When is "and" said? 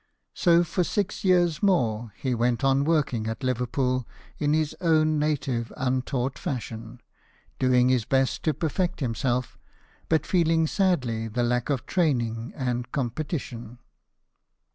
12.55-12.91